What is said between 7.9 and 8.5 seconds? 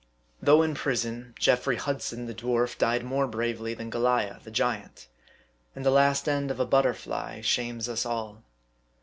all.